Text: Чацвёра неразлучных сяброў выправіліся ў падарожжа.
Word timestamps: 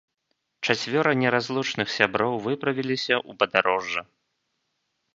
Чацвёра 0.65 1.11
неразлучных 1.25 1.87
сяброў 1.97 2.33
выправіліся 2.49 3.15
ў 3.29 3.41
падарожжа. 3.45 4.01